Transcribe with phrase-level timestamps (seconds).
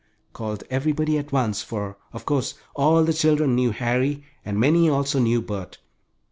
[0.33, 5.19] called everybody at once, for, of course, all the children knew Harry and many also
[5.19, 5.77] knew Bert.